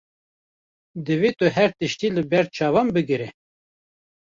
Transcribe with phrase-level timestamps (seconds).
[1.05, 3.29] Divê tu her tiştî li ber çavan bigire.